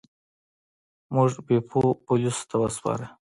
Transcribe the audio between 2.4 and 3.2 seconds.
ته وسپاره.